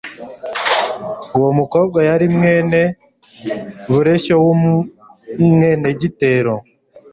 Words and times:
Uwo 1.37 1.49
mukobwa 1.59 1.99
yari 2.09 2.27
mwene 2.35 2.81
Bureshyo 3.91 4.35
w'Umwenegitore 4.43 6.53